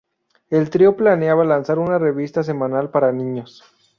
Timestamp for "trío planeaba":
0.71-1.45